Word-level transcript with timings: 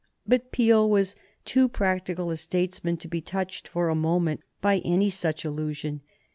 But 0.25 0.51
Peel 0.51 0.89
was 0.89 1.15
too 1.45 1.69
practical 1.69 2.31
a 2.31 2.35
statesman 2.35 2.97
to 2.97 3.07
be 3.07 3.21
touched 3.21 3.67
for 3.67 3.87
a 3.87 3.93
moment 3.93 4.41
by 4.59 4.79
any 4.79 5.11
such 5.11 5.45
illusion. 5.45 6.01